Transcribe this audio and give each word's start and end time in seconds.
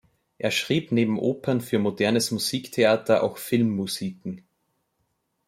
Er 0.39 0.49
schrieb 0.49 0.91
neben 0.91 1.19
Opern 1.19 1.61
für 1.61 1.77
modernes 1.77 2.31
Musiktheater 2.31 3.21
auch 3.21 3.37
Filmmusiken. 3.37 4.43